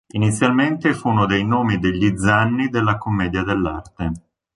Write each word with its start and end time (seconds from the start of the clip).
Inizialmente 0.13 0.95
fu 0.95 1.09
uno 1.09 1.27
dei 1.27 1.45
nomi 1.45 1.77
degli 1.77 2.17
zanni 2.17 2.69
della 2.69 2.97
Commedia 2.97 3.43
dell'arte. 3.43 4.11